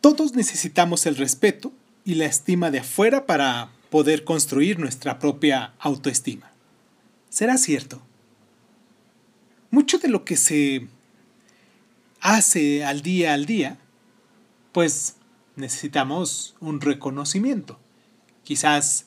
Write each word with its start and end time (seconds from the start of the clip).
Todos 0.00 0.34
necesitamos 0.34 1.04
el 1.06 1.16
respeto 1.16 1.72
y 2.04 2.14
la 2.14 2.24
estima 2.24 2.70
de 2.70 2.78
afuera 2.78 3.26
para 3.26 3.70
poder 3.90 4.24
construir 4.24 4.78
nuestra 4.78 5.18
propia 5.18 5.74
autoestima. 5.78 6.52
¿Será 7.28 7.58
cierto? 7.58 8.00
Mucho 9.70 9.98
de 9.98 10.08
lo 10.08 10.24
que 10.24 10.36
se 10.36 10.88
hace 12.20 12.84
al 12.84 13.02
día 13.02 13.34
al 13.34 13.44
día, 13.44 13.78
pues 14.72 15.16
necesitamos 15.56 16.54
un 16.60 16.80
reconocimiento. 16.80 17.78
Quizás 18.42 19.06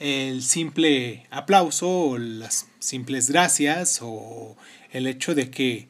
el 0.00 0.42
simple 0.42 1.26
aplauso 1.30 1.88
o 1.88 2.18
las 2.18 2.66
simples 2.80 3.30
gracias 3.30 4.00
o 4.02 4.56
el 4.90 5.06
hecho 5.06 5.34
de 5.34 5.50
que 5.50 5.88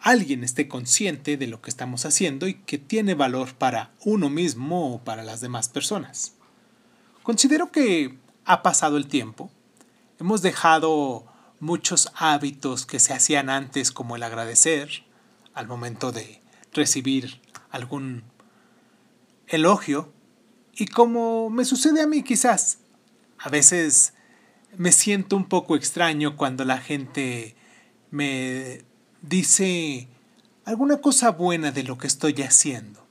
alguien 0.00 0.44
esté 0.44 0.68
consciente 0.68 1.36
de 1.36 1.46
lo 1.46 1.60
que 1.60 1.70
estamos 1.70 2.04
haciendo 2.04 2.46
y 2.46 2.54
que 2.54 2.78
tiene 2.78 3.14
valor 3.14 3.54
para 3.54 3.92
uno 4.04 4.30
mismo 4.30 4.94
o 4.94 5.04
para 5.04 5.22
las 5.22 5.40
demás 5.40 5.68
personas. 5.68 6.34
Considero 7.22 7.70
que 7.70 8.16
ha 8.44 8.62
pasado 8.62 8.96
el 8.96 9.06
tiempo, 9.06 9.50
hemos 10.18 10.42
dejado 10.42 11.26
muchos 11.60 12.10
hábitos 12.14 12.86
que 12.86 13.00
se 13.00 13.12
hacían 13.12 13.50
antes 13.50 13.90
como 13.92 14.16
el 14.16 14.22
agradecer 14.22 15.04
al 15.54 15.66
momento 15.66 16.12
de 16.12 16.40
recibir 16.72 17.40
algún 17.70 18.22
elogio 19.48 20.12
y 20.74 20.86
como 20.86 21.50
me 21.50 21.64
sucede 21.64 22.02
a 22.02 22.06
mí 22.06 22.22
quizás, 22.22 22.78
a 23.38 23.48
veces 23.48 24.14
me 24.76 24.92
siento 24.92 25.36
un 25.36 25.48
poco 25.48 25.74
extraño 25.74 26.36
cuando 26.36 26.64
la 26.64 26.78
gente 26.78 27.56
me 28.10 28.84
dice 29.22 30.08
alguna 30.64 30.98
cosa 30.98 31.30
buena 31.30 31.72
de 31.72 31.82
lo 31.82 31.98
que 31.98 32.06
estoy 32.06 32.34
haciendo. 32.42 33.06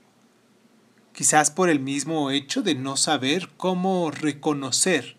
Quizás 1.13 1.49
por 1.49 1.70
el 1.70 1.79
mismo 1.79 2.29
hecho 2.29 2.61
de 2.61 2.75
no 2.75 2.95
saber 2.95 3.49
cómo 3.57 4.12
reconocer 4.12 5.17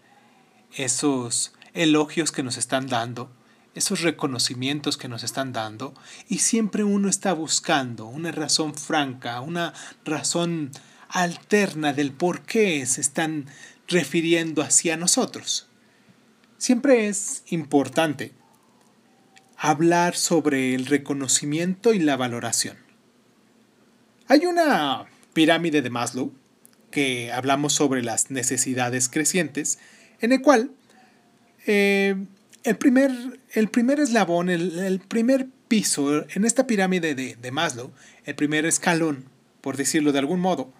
esos 0.77 1.53
elogios 1.75 2.31
que 2.31 2.43
nos 2.43 2.57
están 2.57 2.87
dando, 2.87 3.31
esos 3.75 4.03
reconocimientos 4.03 4.97
que 4.97 5.09
nos 5.09 5.25
están 5.25 5.53
dando, 5.53 5.95
y 6.29 6.39
siempre 6.39 6.85
uno 6.85 7.09
está 7.09 7.33
buscando 7.33 8.07
una 8.07 8.31
razón 8.31 8.75
franca, 8.75 9.41
una 9.41 9.75
razón 10.05 10.71
alterna 11.09 11.93
del 11.93 12.13
por 12.13 12.43
qué 12.43 12.85
se 12.87 13.01
están 13.01 13.47
refiriendo 13.89 14.63
hacia 14.63 14.97
nosotros. 14.97 15.67
Siempre 16.59 17.09
es 17.09 17.43
importante 17.49 18.38
hablar 19.71 20.17
sobre 20.17 20.75
el 20.75 20.87
reconocimiento 20.87 21.93
y 21.93 21.99
la 21.99 22.17
valoración. 22.17 22.79
Hay 24.27 24.47
una 24.47 25.07
pirámide 25.35 25.83
de 25.83 25.91
Maslow 25.91 26.33
que 26.91 27.31
hablamos 27.33 27.75
sobre 27.75 28.03
las 28.03 28.31
necesidades 28.31 29.11
crecientes, 29.11 29.79
en 30.21 30.33
el 30.33 30.41
cual 30.41 30.71
eh, 31.67 32.15
el, 32.65 32.77
primer, 32.77 33.11
el, 33.53 33.69
primer, 33.69 34.01
eslabón, 34.01 34.49
el, 34.49 35.01
primer 35.07 35.49
piso 35.69 36.25
en 36.31 36.47
esta 36.47 36.67
pirámide 36.67 37.15
de, 37.15 37.37
de 37.37 37.51
Maslow, 37.51 37.93
el 38.25 38.35
primer 38.35 38.65
escalón, 38.65 39.27
por 39.61 39.77
decirlo 39.77 40.13
de 40.13 40.19
algún 40.21 40.41
modo, 40.41 40.73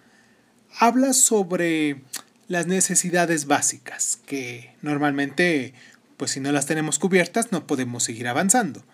habla 0.79 1.13
sobre 1.13 2.01
las 2.47 2.67
necesidades 2.67 3.47
básicas, 3.47 4.19
que 4.25 4.75
normalmente 4.81 5.75
pues 6.19 6.33
si 6.33 6.41
no 6.41 6.53
las 6.53 6.67
tenemos 6.67 6.99
cubiertas 6.99 7.53
no 7.53 7.67
podemos 7.67 8.03
seguir 8.03 8.29
avanzando. 8.29 8.85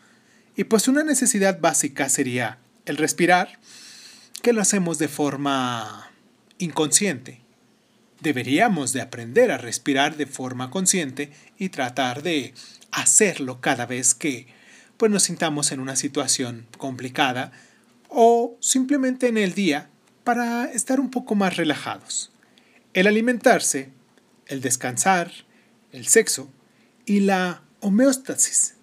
Y 0.55 0.64
pues 0.64 0.86
una 0.86 1.03
necesidad 1.03 1.58
básica 1.58 2.08
sería 2.08 2.58
el 2.86 2.97
respirar, 2.97 3.58
que 4.42 4.53
lo 4.53 4.61
hacemos 4.61 4.98
de 4.98 5.08
forma 5.08 6.12
inconsciente. 6.58 7.41
Deberíamos 8.20 8.92
de 8.92 9.00
aprender 9.00 9.50
a 9.50 9.58
respirar 9.58 10.17
de 10.17 10.27
forma 10.27 10.70
consciente 10.70 11.33
y 11.58 11.70
tratar 11.70 12.22
de 12.22 12.55
hacerlo 12.92 13.61
cada 13.61 13.86
vez 13.86 14.14
que 14.14 14.46
pues 14.98 15.11
nos 15.11 15.24
sintamos 15.24 15.73
en 15.73 15.80
una 15.80 15.96
situación 15.96 16.67
complicada 16.79 17.51
o 18.08 18.56
simplemente 18.61 19.29
en 19.29 19.39
el 19.39 19.55
día 19.55 19.89
para 20.24 20.67
estar 20.67 21.01
un 21.01 21.11
poco 21.11 21.35
más 21.35 21.56
relajados. 21.56 22.30
El 22.92 23.06
alimentarse, 23.06 23.91
el 24.46 24.61
descansar, 24.61 25.33
el 25.91 26.06
sexo 26.06 26.51
y 27.07 27.20
la 27.20 27.63
homeostasis. 27.81 28.75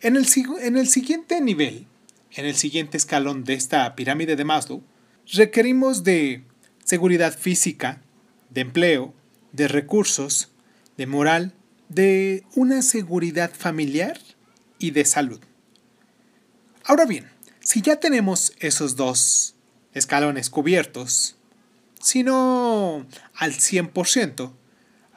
En 0.00 0.16
el, 0.16 0.26
en 0.60 0.76
el 0.76 0.88
siguiente 0.88 1.40
nivel, 1.40 1.86
en 2.32 2.44
el 2.44 2.54
siguiente 2.54 2.96
escalón 2.96 3.44
de 3.44 3.54
esta 3.54 3.94
pirámide 3.96 4.36
de 4.36 4.44
Maslow, 4.44 4.82
requerimos 5.32 6.04
de 6.04 6.44
seguridad 6.84 7.36
física, 7.36 8.00
de 8.50 8.60
empleo, 8.60 9.14
de 9.52 9.68
recursos, 9.68 10.50
de 10.96 11.06
moral, 11.06 11.54
de 11.88 12.44
una 12.54 12.82
seguridad 12.82 13.52
familiar 13.52 14.18
y 14.78 14.90
de 14.90 15.04
salud. 15.04 15.40
Ahora 16.84 17.06
bien, 17.06 17.28
si 17.60 17.82
ya 17.82 17.96
tenemos 17.96 18.52
esos 18.60 18.96
dos 18.96 19.56
escalones 19.92 20.50
cubiertos, 20.50 21.36
si 22.00 22.22
no 22.22 23.06
al 23.34 23.52
100%, 23.54 24.52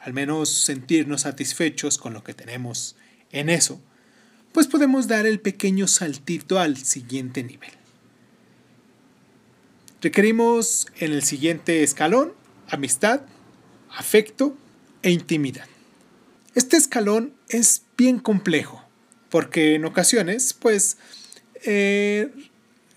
al 0.00 0.12
menos 0.12 0.48
sentirnos 0.48 1.22
satisfechos 1.22 1.98
con 1.98 2.14
lo 2.14 2.24
que 2.24 2.34
tenemos 2.34 2.96
en 3.30 3.48
eso, 3.48 3.80
pues 4.52 4.66
podemos 4.66 5.06
dar 5.06 5.26
el 5.26 5.40
pequeño 5.40 5.86
saltito 5.86 6.58
al 6.58 6.76
siguiente 6.76 7.42
nivel. 7.42 7.70
Requerimos 10.00 10.86
en 10.98 11.12
el 11.12 11.22
siguiente 11.22 11.82
escalón 11.82 12.32
amistad, 12.68 13.22
afecto 13.90 14.56
e 15.02 15.10
intimidad. 15.10 15.66
Este 16.54 16.76
escalón 16.76 17.34
es 17.48 17.82
bien 17.96 18.18
complejo, 18.18 18.82
porque 19.28 19.74
en 19.74 19.84
ocasiones, 19.84 20.54
pues, 20.54 20.96
eh, 21.64 22.30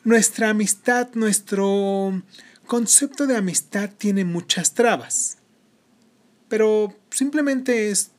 nuestra 0.03 0.49
amistad, 0.49 1.09
nuestro 1.13 2.23
concepto 2.65 3.27
de 3.27 3.35
amistad 3.35 3.89
tiene 3.97 4.25
muchas 4.25 4.73
trabas 4.73 5.37
pero 6.53 6.95
simplemente 7.09 7.89
es 7.89 8.11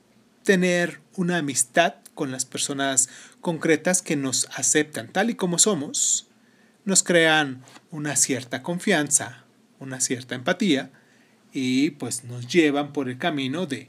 tener 0.42 0.98
una 1.14 1.36
amistad 1.36 1.94
con 2.16 2.32
las 2.32 2.44
personas 2.44 3.08
concretas 3.40 4.02
que 4.02 4.16
nos 4.16 4.48
aceptan 4.56 5.06
tal 5.12 5.30
y 5.30 5.36
como 5.36 5.60
somos, 5.60 6.26
nos 6.84 7.04
crean 7.04 7.62
una 7.92 8.16
cierta 8.16 8.60
confianza, 8.60 9.44
una 9.78 10.00
cierta 10.00 10.34
empatía 10.34 10.90
y 11.52 11.90
pues 11.90 12.24
nos 12.24 12.48
llevan 12.48 12.92
por 12.92 13.08
el 13.08 13.18
camino 13.18 13.66
de 13.66 13.86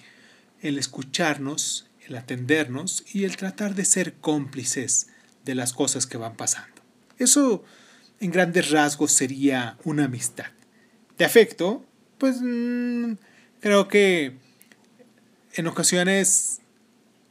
el 0.61 0.77
escucharnos, 0.77 1.87
el 2.07 2.15
atendernos 2.15 3.03
y 3.11 3.23
el 3.23 3.37
tratar 3.37 3.73
de 3.73 3.85
ser 3.85 4.13
cómplices 4.13 5.07
de 5.43 5.55
las 5.55 5.73
cosas 5.73 6.05
que 6.05 6.17
van 6.17 6.37
pasando. 6.37 6.83
Eso 7.17 7.63
en 8.19 8.29
grandes 8.29 8.69
rasgos 8.69 9.11
sería 9.11 9.79
una 9.85 10.05
amistad. 10.05 10.51
De 11.17 11.25
afecto, 11.25 11.83
pues 12.19 12.41
mm, 12.43 13.13
Creo 13.65 13.87
que 13.87 14.37
en 15.55 15.65
ocasiones 15.65 16.61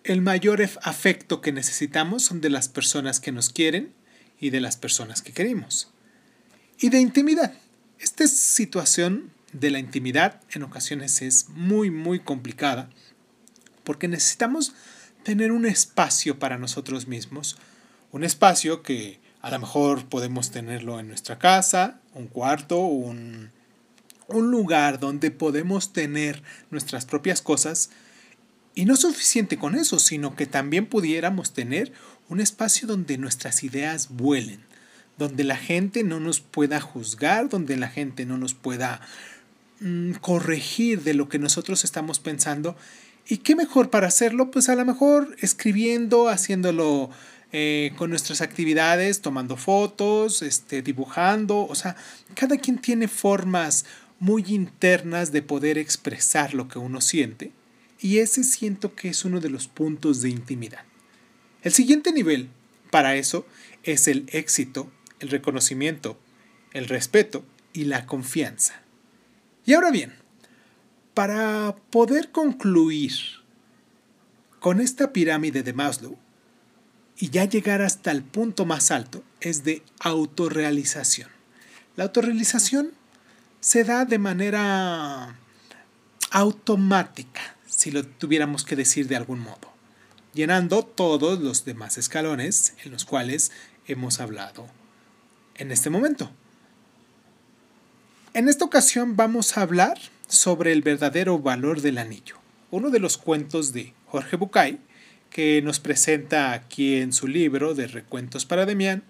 el 0.03 0.21
mayor 0.21 0.69
afecto 0.83 1.41
que 1.41 1.53
necesitamos 1.53 2.25
son 2.25 2.41
de 2.41 2.51
las 2.51 2.69
personas 2.69 3.21
que 3.21 3.31
nos 3.31 3.51
quieren 3.51 3.95
y 4.41 4.51
de 4.51 4.61
las 4.61 4.77
personas 4.77 5.23
que 5.23 5.31
queremos. 5.31 5.93
Y 6.81 6.89
de 6.89 6.99
intimidad. 6.99 7.55
Esta 8.01 8.27
situación 8.27 9.31
de 9.53 9.71
la 9.71 9.79
intimidad 9.79 10.41
en 10.51 10.65
ocasiones 10.65 11.23
es 11.23 11.51
muy, 11.51 11.93
muy 11.93 12.19
complicada 12.19 12.91
porque 13.85 14.09
necesitamos 14.09 14.75
tener 15.23 15.53
un 15.53 15.67
espacio 15.67 16.41
para 16.41 16.59
nosotros 16.59 17.07
mismos, 17.07 17.59
un 18.11 18.25
espacio 18.25 18.83
que 18.83 19.21
a 19.41 19.53
lo 19.53 19.61
mejor 19.61 20.09
podemos 20.09 20.51
tenerlo 20.51 20.99
en 20.99 21.07
nuestra 21.07 21.39
casa, 21.39 22.01
un 22.13 22.27
cuarto, 22.27 22.81
un, 22.81 23.53
un 24.29 24.51
lugar 24.51 24.99
donde 24.99 25.31
podemos 25.31 25.93
tener 25.93 26.43
nuestras 26.71 27.07
propias 27.07 27.43
cosas 27.43 27.91
y 28.75 28.85
no 28.87 28.97
suficiente 28.97 29.57
con 29.57 29.75
eso, 29.75 29.99
sino 29.99 30.35
que 30.35 30.47
también 30.47 30.87
pudiéramos 30.87 31.53
tener 31.53 31.93
un 32.29 32.41
espacio 32.41 32.89
donde 32.89 33.19
nuestras 33.19 33.63
ideas 33.63 34.09
vuelen, 34.11 34.61
donde 35.19 35.45
la 35.45 35.57
gente 35.57 36.03
no 36.03 36.21
nos 36.21 36.41
pueda 36.41 36.81
juzgar, 36.81 37.49
donde 37.49 37.77
la 37.77 37.89
gente 37.89 38.27
no 38.27 38.37
nos 38.37 38.55
pueda 38.55 39.01
mm, 39.81 40.13
corregir 40.15 41.03
de 41.03 41.15
lo 41.15 41.29
que 41.29 41.39
nosotros 41.39 41.85
estamos 41.85 42.19
pensando. 42.19 42.77
¿Y 43.29 43.39
qué 43.39 43.55
mejor 43.55 43.91
para 43.91 44.09
hacerlo? 44.09 44.51
Pues 44.51 44.69
a 44.69 44.75
lo 44.75 44.85
mejor 44.85 45.37
escribiendo, 45.41 46.29
haciéndolo 46.29 47.11
eh, 47.53 47.93
con 47.97 48.11
nuestras 48.11 48.41
actividades, 48.41 49.21
tomando 49.21 49.57
fotos, 49.57 50.43
este, 50.43 50.83
dibujando, 50.83 51.65
o 51.67 51.75
sea, 51.77 51.95
cada 52.35 52.57
quien 52.57 52.79
tiene 52.79 53.07
formas 53.07 53.85
muy 54.19 54.45
internas 54.49 55.33
de 55.33 55.43
poder 55.43 55.79
expresar 55.79 56.55
lo 56.55 56.69
que 56.69 56.79
uno 56.79 57.01
siente, 57.01 57.53
y 58.01 58.19
ese 58.19 58.45
siento 58.45 58.95
que 58.95 59.09
es 59.09 59.25
uno 59.25 59.41
de 59.41 59.51
los 59.51 59.69
puntos 59.69 60.21
de 60.21 60.31
intimidad. 60.31 60.85
El 61.63 61.73
siguiente 61.73 62.13
nivel 62.13 62.49
para 62.91 63.17
eso 63.17 63.47
es 63.83 64.09
el 64.09 64.27
éxito, 64.33 64.91
el 65.21 65.31
reconocimiento, 65.31 66.19
el 66.73 66.87
respeto 66.87 67.45
y 67.73 67.85
la 67.85 68.07
confianza. 68.07 68.83
Y 69.65 69.73
ahora 69.73 69.91
bien, 69.91 70.13
para 71.15 71.77
poder 71.91 72.31
concluir 72.31 73.13
con 74.61 74.81
esta 74.81 75.13
pirámide 75.13 75.63
de 75.63 75.73
Maslow 75.73 76.19
y 77.19 77.31
ya 77.31 77.45
llegar 77.45 77.83
hasta 77.83 78.11
el 78.11 78.23
punto 78.23 78.65
más 78.65 78.91
alto 78.91 79.23
es 79.41 79.65
de 79.65 79.83
autorrealización. 80.01 81.31
La 81.97 82.05
autorrealización 82.05 82.93
se 83.65 83.83
da 83.83 84.05
de 84.05 84.19
manera 84.19 85.39
automática, 86.31 87.57
si 87.67 87.91
lo 87.91 88.05
tuviéramos 88.05 88.63
que 88.63 88.77
decir 88.77 89.09
de 89.09 89.17
algún 89.17 89.41
modo, 89.41 89.73
llenando 90.35 90.83
todos 90.85 91.41
los 91.41 91.65
demás 91.65 91.97
escalones 91.97 92.75
en 92.85 92.93
los 92.93 93.07
cuales 93.07 93.53
hemos 93.87 94.21
hablado 94.21 94.67
en 95.55 95.71
este 95.73 95.89
momento. 95.89 96.31
En 98.35 98.51
esta 98.51 98.67
ocasión 98.67 99.17
vamos 99.17 99.57
a 99.57 99.63
hablar 99.63 99.99
sobre 100.29 100.73
el 100.73 100.83
verdadero 100.83 101.39
valor 101.39 101.81
del 101.81 101.97
anillo, 101.97 102.37
uno 102.71 102.91
de 102.91 103.01
los 103.01 103.17
cuentos 103.17 103.73
de 103.73 103.95
Jorge 104.05 104.37
Bucay, 104.37 104.79
que 105.31 105.63
nos 105.63 105.81
presenta 105.81 106.53
aquí 106.53 106.97
en 106.97 107.15
su 107.15 107.29
libro 107.29 107.75
de 107.75 107.87
Recuentos 107.87 108.45
para 108.45 108.67
Demián. 108.67 109.05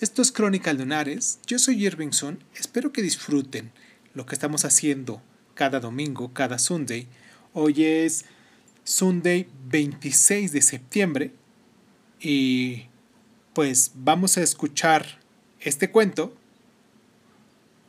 Esto 0.00 0.22
es 0.22 0.32
Crónica 0.32 0.72
Lunares, 0.72 1.38
yo 1.46 1.58
soy 1.58 1.84
Irvingson, 1.84 2.42
espero 2.54 2.92
que 2.92 3.02
disfruten 3.02 3.72
lo 4.14 4.26
que 4.26 4.34
estamos 4.34 4.64
haciendo 4.64 5.22
cada 5.54 5.80
domingo, 5.80 6.32
cada 6.32 6.58
Sunday. 6.58 7.08
Hoy 7.52 7.84
es 7.84 8.24
Sunday 8.84 9.48
26 9.66 10.52
de 10.52 10.62
septiembre 10.62 11.34
y 12.20 12.86
pues 13.54 13.92
vamos 13.94 14.36
a 14.36 14.42
escuchar 14.42 15.20
este 15.60 15.90
cuento 15.90 16.34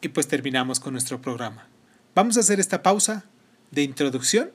y 0.01 0.09
pues 0.09 0.27
terminamos 0.27 0.79
con 0.79 0.93
nuestro 0.93 1.21
programa. 1.21 1.67
Vamos 2.15 2.37
a 2.37 2.41
hacer 2.41 2.59
esta 2.59 2.83
pausa 2.83 3.25
de 3.71 3.83
introducción 3.83 4.51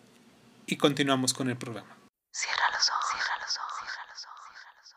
y 0.67 0.77
continuamos 0.77 1.33
con 1.33 1.49
el 1.49 1.57
programa. 1.57 1.97
Cierra 2.33 2.65
los 2.73 2.91
ojos, 2.91 3.07
cierra 3.13 3.37
los 3.41 3.57
ojos, 3.57 3.79
cierra 3.81 4.05
los 4.13 4.25
ojos, 4.27 4.47
cierra 4.61 4.73
los 4.83 4.93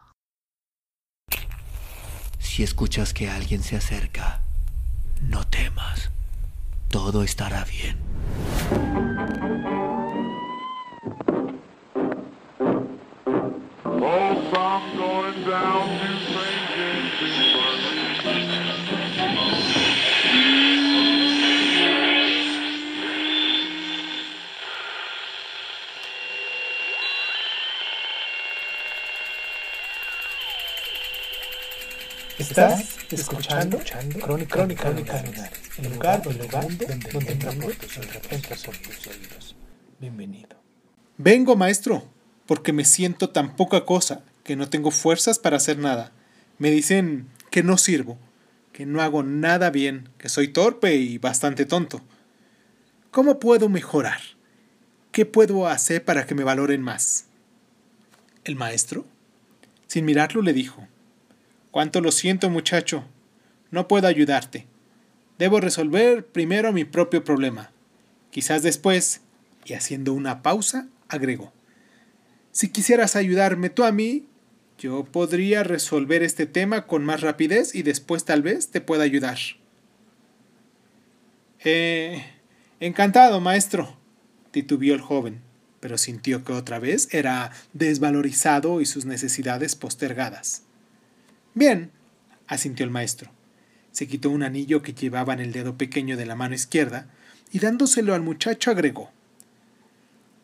ojos. 1.39 2.45
Si 2.45 2.63
escuchas 2.63 3.13
que 3.13 3.30
alguien 3.30 3.63
se 3.63 3.77
acerca, 3.77 4.42
no 5.21 5.48
temas. 5.48 6.10
Todo 6.89 7.24
estará 7.24 7.65
bien. 7.65 7.97
Estás 32.50 32.98
escuchando, 33.12 33.78
escuchando 33.78 34.19
Crónica, 34.19 34.56
Crónica, 34.56 34.84
Crónica 34.84 35.51
el 35.78 35.94
lugar, 35.94 36.22
el 36.25 36.38
lugar 36.40 36.63
donde, 36.63 36.88
donde, 36.88 37.10
donde 37.12 37.31
entra 37.31 37.51
por 38.66 38.78
tus 38.78 39.07
oídos. 39.07 39.56
Bienvenido. 40.00 40.57
Vengo, 41.18 41.56
maestro, 41.56 42.10
porque 42.48 42.74
me 42.74 42.86
siento 42.86 43.30
tan 43.30 43.56
poca 43.56 43.86
cosa 43.86 44.24
que 44.44 44.56
no 44.56 44.68
tengo 44.68 44.90
fuerzas 44.90 45.38
para 45.38 45.57
hacer 45.57 45.78
nada. 45.78 46.12
Me 46.57 46.72
dicen 46.72 47.28
que 47.51 47.62
no 47.62 47.78
sirvo, 47.78 48.18
que 48.74 48.88
no 48.88 49.04
hago 49.04 49.22
nada 49.22 49.69
bien, 49.69 50.10
que 50.18 50.28
soy 50.28 50.48
torpe 50.48 50.95
y 50.95 51.19
bastante 51.19 51.68
tonto. 51.68 52.02
¿Cómo 53.12 53.38
puedo 53.38 53.69
mejorar? 53.69 54.22
¿Qué 55.12 55.28
puedo 55.28 55.68
hacer 55.68 56.04
para 56.04 56.25
que 56.25 56.34
me 56.34 56.44
valoren 56.44 56.81
más? 56.81 57.28
El 58.44 58.56
maestro, 58.56 59.06
sin 59.86 60.06
mirarlo, 60.06 60.42
le 60.42 60.54
dijo, 60.54 60.88
Cuánto 61.71 62.01
lo 62.01 62.12
siento, 62.12 62.50
muchacho. 62.50 63.06
No 63.71 63.88
puedo 63.88 64.07
ayudarte. 64.07 64.66
Debo 65.38 65.60
resolver 65.60 66.25
primero 66.25 66.74
mi 66.74 66.83
propio 66.83 67.24
problema. 67.24 67.71
Quizás 68.31 68.63
después, 68.63 69.21
y 69.66 69.74
haciendo 69.74 70.13
una 70.13 70.42
pausa, 70.42 70.88
agregó. 71.07 71.54
Si 72.51 72.69
quisieras 72.69 73.16
ayudarme 73.16 73.69
tú 73.69 73.83
a 73.83 73.92
mí, 73.92 74.25
yo 74.77 75.04
podría 75.04 75.63
resolver 75.63 76.24
este 76.24 76.45
tema 76.45 76.88
con 76.88 77.04
más 77.04 77.21
rapidez 77.21 77.75
y 77.75 77.83
después 77.83 78.25
tal 78.25 78.42
vez 78.42 78.69
te 78.69 78.81
pueda 78.81 79.04
ayudar. 79.04 79.38
Eh, 81.63 82.25
encantado, 82.80 83.42
maestro, 83.42 83.98
titubió 84.51 84.94
el 84.95 85.01
joven, 85.01 85.42
pero 85.80 85.98
sintió 85.98 86.44
que 86.44 86.54
otra 86.54 86.80
vez 86.80 87.13
era 87.13 87.51
desvalorizado 87.74 88.81
y 88.81 88.86
sus 88.86 89.06
necesidades 89.06 89.75
postergadas. 89.75 90.63
Bien, 91.54 91.92
asintió 92.48 92.86
el 92.86 92.92
maestro. 92.92 93.31
Se 93.92 94.07
quitó 94.07 94.30
un 94.30 94.44
anillo 94.44 94.81
que 94.81 94.94
llevaba 94.94 95.34
en 95.34 95.40
el 95.40 95.51
dedo 95.51 95.78
pequeño 95.78 96.16
de 96.18 96.25
la 96.25 96.36
mano 96.36 96.56
izquierda 96.56 97.07
y 97.51 97.60
dándoselo 97.60 98.13
al 98.13 98.22
muchacho 98.22 98.72
agregó 98.72 99.12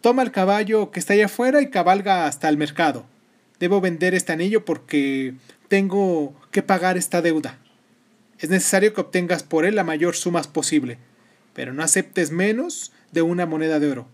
Toma 0.05 0.21
el 0.21 0.31
caballo 0.31 0.91
que 0.91 0.99
está 0.99 1.13
allá 1.13 1.25
afuera 1.25 1.63
y 1.63 1.71
cabalga 1.71 2.27
hasta 2.27 2.47
el 2.47 2.57
mercado. 2.57 3.07
Debo 3.59 3.81
vender 3.81 4.13
este 4.13 4.33
anillo 4.33 4.63
porque 4.63 5.33
tengo 5.67 6.39
que 6.51 6.61
pagar 6.61 6.95
esta 6.95 7.23
deuda. 7.23 7.57
Es 8.37 8.51
necesario 8.51 8.93
que 8.93 9.01
obtengas 9.01 9.41
por 9.41 9.65
él 9.65 9.73
la 9.73 9.83
mayor 9.83 10.15
suma 10.15 10.43
posible, 10.43 10.99
pero 11.55 11.73
no 11.73 11.81
aceptes 11.81 12.29
menos 12.29 12.91
de 13.13 13.23
una 13.23 13.47
moneda 13.47 13.79
de 13.79 13.89
oro. 13.89 14.07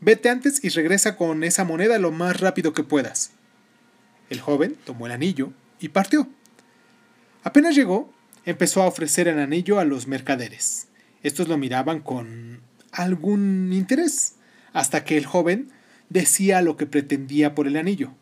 Vete 0.00 0.30
antes 0.30 0.64
y 0.64 0.70
regresa 0.70 1.14
con 1.16 1.44
esa 1.44 1.64
moneda 1.64 1.98
lo 1.98 2.10
más 2.10 2.40
rápido 2.40 2.72
que 2.72 2.82
puedas. 2.82 3.32
El 4.30 4.40
joven 4.40 4.76
tomó 4.86 5.04
el 5.04 5.12
anillo 5.12 5.52
y 5.80 5.88
partió. 5.88 6.28
Apenas 7.42 7.74
llegó, 7.74 8.12
empezó 8.44 8.82
a 8.82 8.86
ofrecer 8.86 9.28
el 9.28 9.38
anillo 9.38 9.78
a 9.78 9.84
los 9.84 10.06
mercaderes. 10.06 10.88
Estos 11.22 11.48
lo 11.48 11.58
miraban 11.58 12.00
con 12.00 12.60
algún 12.92 13.72
interés, 13.72 14.36
hasta 14.72 15.04
que 15.04 15.16
el 15.16 15.26
joven 15.26 15.70
decía 16.08 16.62
lo 16.62 16.76
que 16.76 16.86
pretendía 16.86 17.54
por 17.54 17.66
el 17.66 17.76
anillo. 17.76 18.12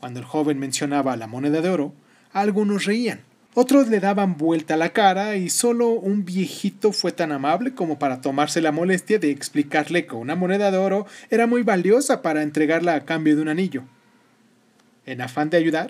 Cuando 0.00 0.20
el 0.20 0.26
joven 0.26 0.58
mencionaba 0.58 1.16
la 1.16 1.26
moneda 1.26 1.60
de 1.60 1.70
oro, 1.70 1.94
algunos 2.32 2.84
reían, 2.84 3.20
otros 3.58 3.88
le 3.88 4.00
daban 4.00 4.36
vuelta 4.36 4.76
la 4.76 4.90
cara 4.90 5.36
y 5.36 5.48
solo 5.48 5.88
un 5.88 6.26
viejito 6.26 6.92
fue 6.92 7.10
tan 7.10 7.32
amable 7.32 7.72
como 7.72 7.98
para 7.98 8.20
tomarse 8.20 8.60
la 8.60 8.70
molestia 8.70 9.18
de 9.18 9.30
explicarle 9.30 10.04
que 10.04 10.14
una 10.14 10.34
moneda 10.34 10.70
de 10.70 10.76
oro 10.76 11.06
era 11.30 11.46
muy 11.46 11.62
valiosa 11.62 12.20
para 12.20 12.42
entregarla 12.42 12.94
a 12.94 13.06
cambio 13.06 13.34
de 13.34 13.40
un 13.40 13.48
anillo. 13.48 13.84
En 15.06 15.22
afán 15.22 15.48
de 15.48 15.56
ayudar, 15.56 15.88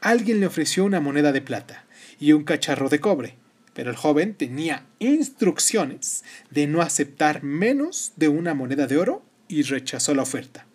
alguien 0.00 0.40
le 0.40 0.46
ofreció 0.46 0.84
una 0.84 1.00
moneda 1.00 1.32
de 1.32 1.40
plata 1.40 1.84
y 2.20 2.32
un 2.32 2.44
cacharro 2.44 2.88
de 2.88 3.00
cobre, 3.00 3.36
pero 3.74 3.90
el 3.90 3.96
joven 3.96 4.34
tenía 4.34 4.86
instrucciones 4.98 6.24
de 6.50 6.66
no 6.66 6.82
aceptar 6.82 7.42
menos 7.42 8.12
de 8.16 8.28
una 8.28 8.54
moneda 8.54 8.86
de 8.86 8.98
oro 8.98 9.24
y 9.46 9.62
rechazó 9.62 10.14
la 10.14 10.22
oferta. 10.22 10.66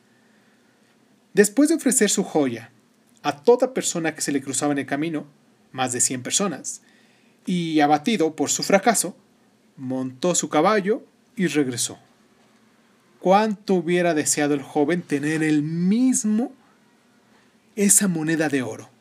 Después 1.33 1.69
de 1.69 1.75
ofrecer 1.75 2.09
su 2.09 2.23
joya 2.23 2.71
a 3.23 3.43
toda 3.43 3.73
persona 3.73 4.13
que 4.15 4.21
se 4.21 4.31
le 4.31 4.41
cruzaba 4.41 4.73
en 4.73 4.79
el 4.79 4.85
camino, 4.85 5.25
más 5.71 5.93
de 5.93 6.01
100 6.01 6.23
personas, 6.23 6.81
y 7.45 7.79
abatido 7.79 8.35
por 8.35 8.49
su 8.49 8.63
fracaso, 8.63 9.17
montó 9.75 10.35
su 10.35 10.49
caballo 10.49 11.03
y 11.35 11.47
regresó. 11.47 11.97
¿Cuánto 13.19 13.75
hubiera 13.75 14.13
deseado 14.13 14.53
el 14.53 14.61
joven 14.61 15.01
tener 15.01 15.43
el 15.43 15.63
mismo 15.63 16.53
esa 17.75 18.07
moneda 18.07 18.49
de 18.49 18.61
oro? 18.61 18.92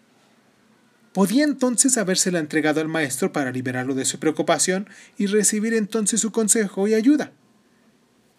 Podía 1.13 1.45
entonces 1.45 1.99
habérsela 1.99 2.39
entregado 2.39 2.81
al 2.81 2.89
maestro 2.89 3.33
para 3.33 3.53
liberarlo 3.53 3.95
de 3.95 4.07
su 4.07 4.19
preocupación 4.19 4.89
y 5.19 5.27
recibir 5.27 5.75
entonces 5.75 6.21
su 6.21 6.33
consejo 6.33 6.89
y 6.89 6.95
ayuda. 6.95 7.33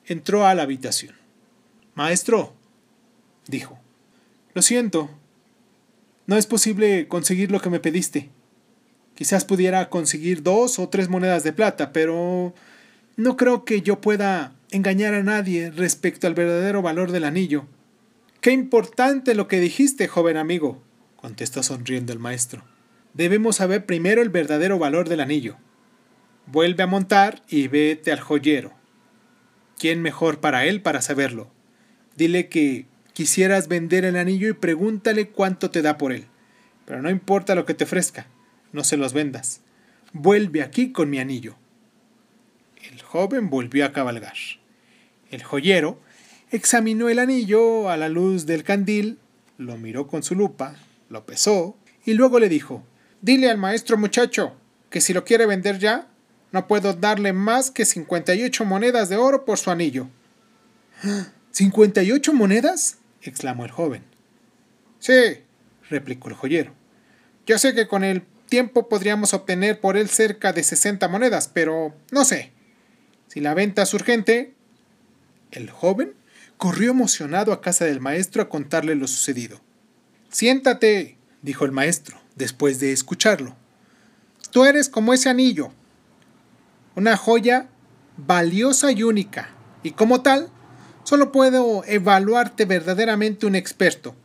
Entró 0.05 0.45
a 0.45 0.55
la 0.55 0.63
habitación. 0.63 1.15
Maestro, 1.93 2.53
dijo, 3.47 3.79
lo 4.55 4.61
siento, 4.63 5.09
no 6.25 6.37
es 6.37 6.47
posible 6.47 7.07
conseguir 7.07 7.51
lo 7.51 7.61
que 7.61 7.69
me 7.69 7.79
pediste. 7.79 8.29
Quizás 9.15 9.45
pudiera 9.45 9.89
conseguir 9.89 10.41
dos 10.41 10.79
o 10.79 10.89
tres 10.89 11.09
monedas 11.09 11.43
de 11.43 11.53
plata, 11.53 11.93
pero 11.93 12.53
no 13.15 13.37
creo 13.37 13.65
que 13.65 13.81
yo 13.81 14.01
pueda 14.01 14.55
engañar 14.71 15.13
a 15.13 15.23
nadie 15.23 15.69
respecto 15.69 16.25
al 16.25 16.33
verdadero 16.33 16.81
valor 16.81 17.11
del 17.11 17.25
anillo. 17.25 17.65
Qué 18.41 18.51
importante 18.51 19.35
lo 19.35 19.47
que 19.47 19.59
dijiste, 19.59 20.07
joven 20.07 20.37
amigo, 20.37 20.81
contestó 21.23 21.63
sonriendo 21.63 22.11
el 22.11 22.19
maestro. 22.19 22.65
Debemos 23.13 23.55
saber 23.55 23.85
primero 23.85 24.21
el 24.21 24.27
verdadero 24.27 24.77
valor 24.77 25.07
del 25.07 25.21
anillo. 25.21 25.55
Vuelve 26.47 26.83
a 26.83 26.87
montar 26.87 27.41
y 27.47 27.69
vete 27.69 28.11
al 28.11 28.19
joyero. 28.19 28.73
¿Quién 29.79 30.01
mejor 30.01 30.41
para 30.41 30.65
él 30.65 30.81
para 30.81 31.01
saberlo? 31.01 31.49
Dile 32.17 32.49
que 32.49 32.87
quisieras 33.13 33.69
vender 33.69 34.03
el 34.03 34.17
anillo 34.17 34.49
y 34.49 34.53
pregúntale 34.53 35.29
cuánto 35.29 35.71
te 35.71 35.81
da 35.81 35.97
por 35.97 36.11
él. 36.11 36.25
Pero 36.83 37.01
no 37.01 37.09
importa 37.09 37.55
lo 37.55 37.65
que 37.65 37.73
te 37.73 37.85
ofrezca, 37.85 38.27
no 38.73 38.83
se 38.83 38.97
los 38.97 39.13
vendas. 39.13 39.61
vuelve 40.11 40.61
aquí 40.61 40.91
con 40.91 41.09
mi 41.09 41.19
anillo. 41.19 41.55
El 42.91 43.01
joven 43.01 43.49
volvió 43.49 43.85
a 43.85 43.93
cabalgar. 43.93 44.35
El 45.31 45.41
joyero 45.41 46.01
examinó 46.51 47.07
el 47.07 47.19
anillo 47.19 47.89
a 47.89 47.95
la 47.95 48.09
luz 48.09 48.45
del 48.45 48.65
candil, 48.65 49.19
lo 49.57 49.77
miró 49.77 50.07
con 50.07 50.21
su 50.21 50.35
lupa, 50.35 50.75
lo 51.13 51.25
pesó 51.25 51.77
y 52.03 52.15
luego 52.15 52.39
le 52.39 52.49
dijo 52.49 52.83
Dile 53.21 53.49
al 53.49 53.57
maestro 53.57 53.97
muchacho 53.97 54.53
que 54.89 54.99
si 54.99 55.13
lo 55.13 55.23
quiere 55.23 55.45
vender 55.45 55.79
ya, 55.79 56.07
no 56.51 56.67
puedo 56.67 56.93
darle 56.93 57.31
más 57.31 57.71
que 57.71 57.85
58 57.85 58.65
monedas 58.65 59.07
de 59.07 59.15
oro 59.15 59.45
por 59.45 59.57
su 59.57 59.71
anillo. 59.71 60.09
¿58 61.53 62.33
monedas? 62.33 62.97
exclamó 63.21 63.63
el 63.63 63.71
joven. 63.71 64.03
Sí, 64.99 65.39
replicó 65.89 66.27
el 66.29 66.35
joyero. 66.35 66.73
Yo 67.45 67.57
sé 67.57 67.73
que 67.73 67.87
con 67.87 68.03
el 68.03 68.23
tiempo 68.49 68.89
podríamos 68.89 69.33
obtener 69.33 69.79
por 69.79 69.95
él 69.95 70.09
cerca 70.09 70.51
de 70.51 70.63
60 70.63 71.07
monedas, 71.07 71.49
pero 71.51 71.95
no 72.11 72.25
sé. 72.25 72.51
Si 73.27 73.39
la 73.39 73.53
venta 73.53 73.83
es 73.83 73.93
urgente. 73.93 74.53
El 75.51 75.69
joven 75.69 76.13
corrió 76.57 76.91
emocionado 76.91 77.53
a 77.53 77.61
casa 77.61 77.85
del 77.85 78.01
maestro 78.01 78.41
a 78.41 78.49
contarle 78.49 78.95
lo 78.95 79.07
sucedido. 79.07 79.61
Siéntate, 80.33 81.15
dijo 81.43 81.63
el 81.63 81.71
maestro, 81.71 82.19
después 82.35 82.79
de 82.79 82.91
escucharlo. 82.91 83.55
Tú 84.49 84.65
eres 84.65 84.89
como 84.89 85.13
ese 85.13 85.29
anillo, 85.29 85.71
una 86.95 87.17
joya 87.17 87.69
valiosa 88.17 88.91
y 88.91 89.03
única, 89.03 89.51
y 89.83 89.91
como 89.91 90.23
tal, 90.23 90.49
solo 91.03 91.31
puedo 91.31 91.83
evaluarte 91.85 92.65
verdaderamente 92.65 93.45
un 93.45 93.55
experto, 93.55 94.15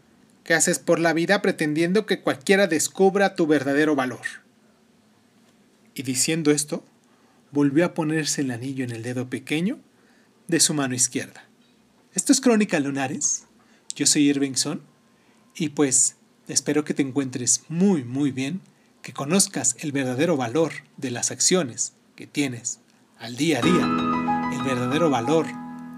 que 0.45 0.55
haces 0.55 0.79
por 0.79 0.99
la 0.99 1.13
vida 1.13 1.43
pretendiendo 1.43 2.07
que 2.07 2.23
cualquiera 2.23 2.67
descubra 2.67 3.35
tu 3.35 3.47
verdadero 3.47 3.95
valor. 3.95 4.25
Y 5.93 6.05
diciendo 6.05 6.53
esto, 6.53 6.83
volvió 7.51 7.85
a 7.85 7.93
ponerse 7.93 8.41
el 8.41 8.51
anillo 8.51 8.83
en 8.83 8.93
el 8.93 9.03
dedo 9.03 9.29
pequeño 9.29 9.79
de 10.47 10.61
su 10.61 10.73
mano 10.73 10.95
izquierda. 10.95 11.45
Esto 12.15 12.33
es 12.33 12.41
Crónica 12.41 12.81
Lunares. 12.81 13.45
Yo 13.95 14.07
soy 14.07 14.31
Irvingson 14.31 14.81
y 15.59 15.71
pues 15.71 16.17
espero 16.47 16.85
que 16.85 16.95
te 16.95 17.03
encuentres 17.03 17.65
muy 17.69 18.05
muy 18.05 18.31
bien, 18.31 18.61
que 19.03 19.13
conozcas 19.13 19.77
el 19.81 19.93
verdadero 19.93 20.37
valor 20.37 20.73
de 20.97 21.11
las 21.11 21.31
acciones 21.31 21.93
que 22.17 22.27
tienes 22.27 22.81
al 23.19 23.37
día 23.37 23.59
a 23.59 23.63
día, 23.63 24.53
el 24.53 24.63
verdadero 24.63 25.11
valor 25.11 25.47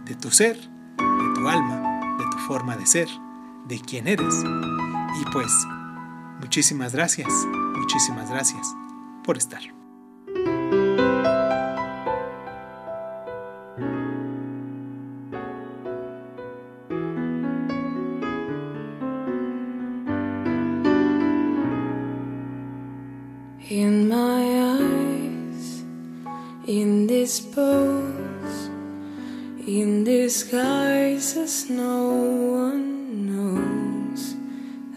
de 0.06 0.14
tu 0.14 0.30
ser, 0.30 0.56
de 0.56 1.34
tu 1.34 1.48
alma, 1.48 2.16
de 2.18 2.24
tu 2.30 2.38
forma 2.38 2.76
de 2.76 2.86
ser, 2.86 3.08
de 3.68 3.80
quién 3.80 4.08
eres. 4.08 4.34
Y 5.20 5.30
pues, 5.32 5.52
muchísimas 6.40 6.94
gracias, 6.94 7.32
muchísimas 7.76 8.30
gracias 8.30 8.66
por 9.24 9.36
estar. 9.36 9.79
In 23.70 24.08
my 24.08 24.42
eyes, 24.80 25.84
in 26.66 27.06
this 27.06 27.38
pose, 27.38 28.68
in 29.64 30.02
disguise 30.02 31.36
as 31.36 31.70
no 31.70 32.10
one 32.66 33.26
knows. 33.30 34.34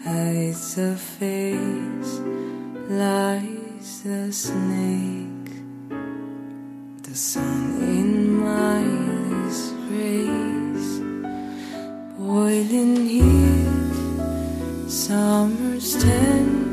Hides 0.02 0.76
a 0.78 0.96
face 0.96 2.18
lies 2.90 4.04
a 4.06 4.32
snake. 4.32 5.52
The 7.04 7.14
sun 7.14 7.80
in 7.80 8.40
my 8.40 8.82
eyes 8.82 9.72
rays 9.88 10.98
boiling 12.18 13.06
heat 13.06 14.90
summer's 14.90 16.02
tense 16.02 16.63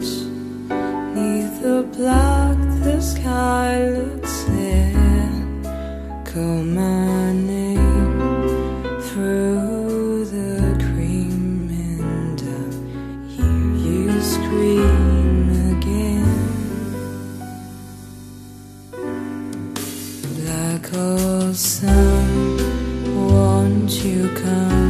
come. 24.42 24.81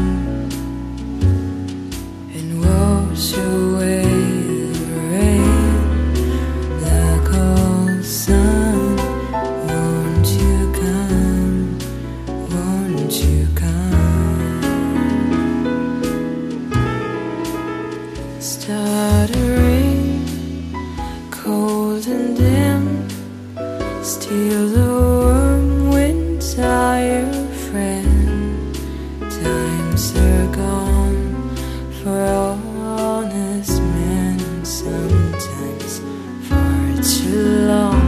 gone 30.51 31.55
for 32.01 32.19
honest 32.19 33.81
men. 33.81 34.39
And 34.39 34.67
sometimes 34.67 36.01
far 36.47 37.03
too 37.03 37.67
long 37.67 38.01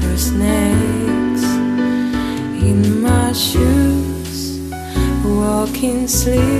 for 0.00 0.16
snakes. 0.16 1.44
In 2.68 3.02
my 3.02 3.32
shoes 3.32 4.60
walking 5.24 6.06
sleep. 6.08 6.59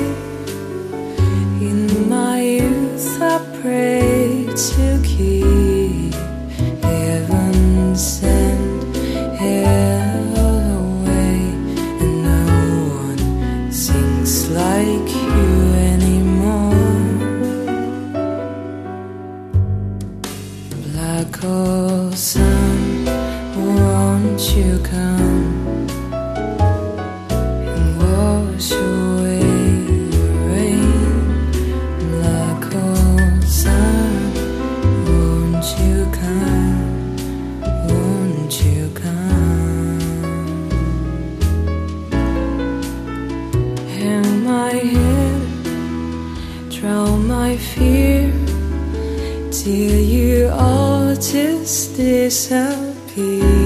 disappear. 51.71 53.60